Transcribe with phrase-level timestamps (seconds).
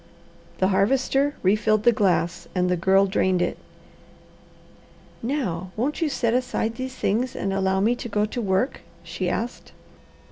[0.57, 3.59] The Harvester refilled the glass and the Girl drained it.
[5.21, 9.29] "Now won't you set aside these things and allow me to go to work?" she
[9.29, 9.73] asked.